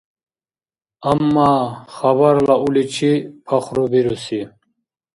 Амма 1.11 1.49
хабарла 1.95 2.55
уличи 2.65 3.11
пахрубируси. 3.45 4.41